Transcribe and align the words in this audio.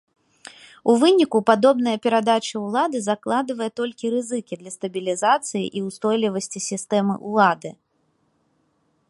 У 0.91 0.93
выніку, 1.01 1.37
падобная 1.49 1.93
перадачы 2.05 2.55
ўлады 2.67 2.97
закладывае 3.09 3.69
толькі 3.81 4.11
рызыкі 4.15 4.59
для 4.63 4.71
стабілізацыі 4.77 5.63
і 5.67 5.79
ўстойлівасці 5.91 6.59
сістэмы 6.71 7.15
ўлады. 7.29 7.69